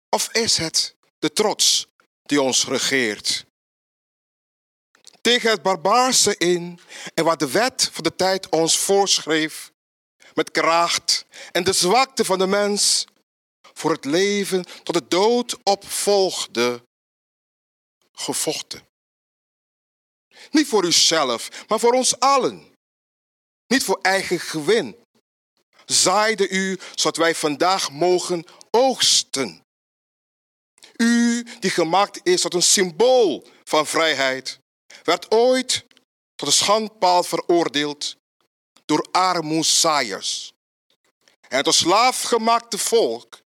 [0.08, 1.86] of is het de trots
[2.22, 3.46] die ons regeert?
[5.20, 6.80] Tegen het barbaarse in
[7.14, 9.72] en wat de wet van de tijd ons voorschreef,
[10.34, 13.04] met kracht en de zwakte van de mens
[13.72, 16.84] voor het leven tot de dood opvolgde,
[18.12, 18.84] gevochten.
[20.51, 22.72] Niet voor uzelf, maar voor ons allen.
[23.66, 24.97] Niet voor eigen gewin.
[25.84, 29.62] Zaaide u zodat wij vandaag mogen oogsten.
[30.97, 34.59] U die gemaakt is tot een symbool van vrijheid,
[35.03, 35.84] werd ooit
[36.34, 38.16] tot een schandpaal veroordeeld
[38.84, 40.53] door armoezaaiers.
[41.49, 43.40] En het slaafgemaakte volk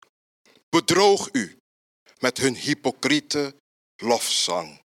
[0.68, 1.58] bedroog u
[2.18, 3.54] met hun hypocriete
[3.96, 4.80] lofzang.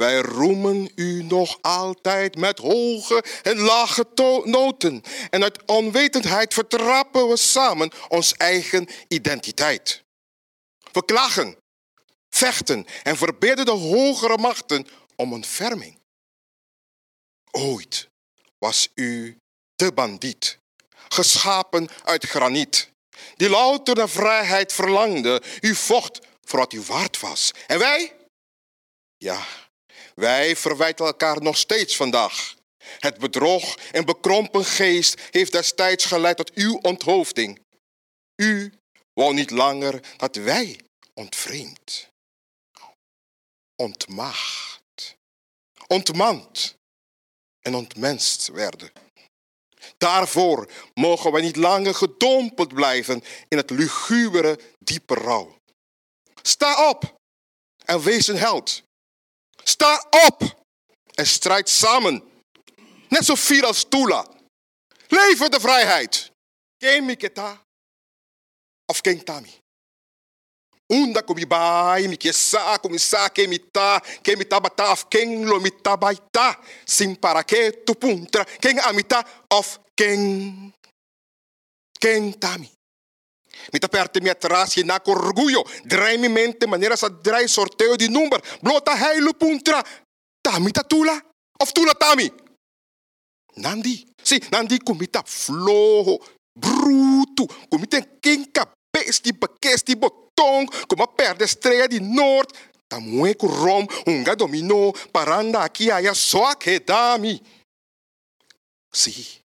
[0.00, 4.06] Wij roemen u nog altijd met hoge en lage
[4.44, 5.02] noten.
[5.30, 10.02] En uit onwetendheid vertrappen we samen ons eigen identiteit.
[10.92, 11.56] We klagen,
[12.30, 14.86] vechten en verbidden de hogere machten
[15.16, 15.98] om een.
[17.50, 18.08] Ooit
[18.58, 19.36] was u
[19.74, 20.58] de bandiet,
[21.08, 22.90] geschapen uit graniet,
[23.36, 25.42] die louter naar vrijheid verlangde.
[25.60, 27.50] U vocht voor wat u waard was.
[27.66, 28.16] En wij?
[29.16, 29.46] Ja,
[30.14, 32.54] wij verwijten elkaar nog steeds vandaag.
[32.98, 37.60] Het bedrog en bekrompen geest heeft destijds geleid tot uw onthoofding.
[38.36, 38.72] U
[39.12, 40.80] wou niet langer dat wij
[41.14, 42.08] ontvreemd,
[43.76, 45.16] ontmaagd,
[45.86, 46.74] ontmand
[47.60, 48.92] en ontmenst werden.
[49.98, 55.56] Daarvoor mogen we niet langer gedompeld blijven in het lugubere, diepe rouw.
[56.42, 57.14] Sta op
[57.84, 58.82] en wees een held.
[59.64, 60.66] Sta op
[61.14, 62.22] en strijd samen.
[63.08, 64.26] Net zo fier als Tula.
[65.08, 66.32] Leven de vrijheid.
[66.76, 67.64] Ken Miketa
[68.86, 69.58] of Ken Tami.
[70.90, 75.06] Unda komi bai, mi ke sa, komi sa, ke mi ta, ke mi tabata of
[75.06, 76.58] ken lo mi tabaita.
[76.84, 79.22] Sim para ke tu puntra, ken amita
[79.54, 80.72] of ken.
[82.00, 82.79] Ken Tami.
[83.72, 85.64] Mita perte mi atrás y naco orgullo.
[85.84, 88.40] Drai mi mente manera sa drai sorteo di number.
[88.60, 89.82] Blota heilu puntra.
[90.40, 91.20] Tami tatula
[91.60, 92.30] of tula tami.
[93.56, 94.06] Nandi.
[94.22, 96.18] Si, nandi kumita flojo,
[96.54, 97.46] bruto.
[97.68, 100.68] Kumita kinka besti bekesti botong.
[100.86, 102.50] Kuma perde estrella di nord.
[102.90, 107.40] Tamueco rom, unga dominó, paranda aqui aya só que dami.
[108.92, 109.38] Si.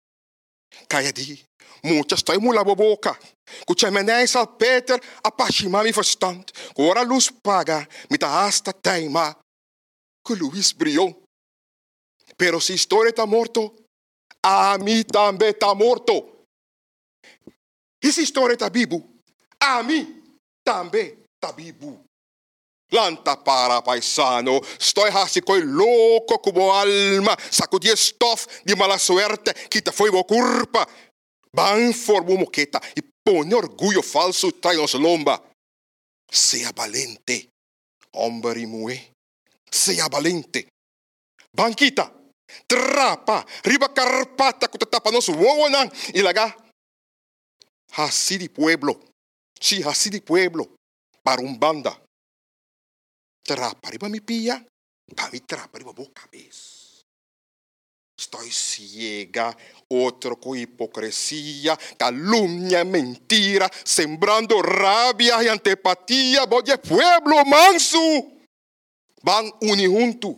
[0.86, 1.42] Kaya di.
[1.82, 3.18] Muchas estoy mula boboca.
[3.66, 6.44] Kun men näin sal Peter apashima mi verstand.
[6.74, 9.34] Kun ora luz paga mitä asta teima.
[10.28, 11.22] Kun Luis brio.
[12.38, 13.74] Pero si historia ta morto,
[14.42, 16.46] a mi tambe ta morto.
[18.02, 18.98] His historia ta bibu,
[19.60, 20.06] a mi
[20.64, 22.00] tambe ta bibu.
[22.90, 29.92] Lanta para paisano, estoy así coi loco como alma, sacudí estof de mala suerte, quita
[29.92, 30.86] fuego culpa.
[31.54, 35.42] Van for moqueta y pone orgullo falso tras nos lomba.
[36.30, 37.50] Sea valente,
[38.12, 39.12] hombre y mujer.
[39.70, 40.68] Sea valente.
[41.54, 42.10] Banquita,
[42.66, 46.56] trapa, riba carpata, que tapa nos wonan y laga.
[47.94, 48.98] Así de pueblo,
[49.60, 50.74] sí, así de pueblo,
[51.22, 52.02] para un banda.
[53.44, 54.64] Trapa, riba mi pilla,
[55.14, 56.81] pa mi trapa, riba boca vez.
[58.22, 59.56] Estoy ciega,
[59.88, 66.44] otro con hipocresía, calumnia, mentira, sembrando rabia y antipatía.
[66.46, 67.98] Voy pueblo manso.
[69.22, 70.36] Van unijunto,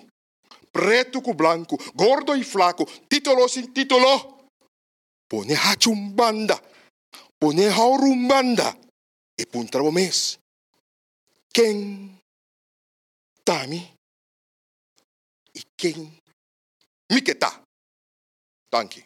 [0.73, 4.49] preto com blanco, gordo y flaco, título sin título.
[5.29, 6.59] Pone hachumbanda,
[7.39, 8.79] pone haurumbanda.
[9.37, 10.39] E puntramo mes.
[11.53, 12.19] Ken
[13.45, 13.95] tami
[15.53, 16.19] y ken
[17.11, 17.64] miketa.
[18.75, 19.03] Thank you.